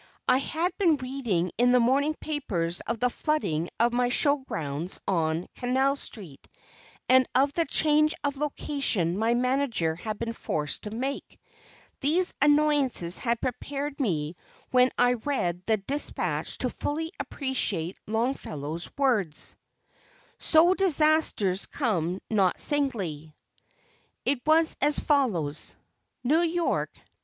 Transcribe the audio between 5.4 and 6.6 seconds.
Canal street,